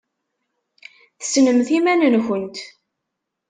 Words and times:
Tessnemt 1.19 1.69
iman-nkent. 1.77 2.57